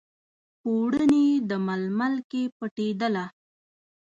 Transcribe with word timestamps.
پوړني، 0.59 1.25
د 1.49 1.51
ململ 1.67 2.15
کې 2.29 2.41
پټیدله 2.57 3.25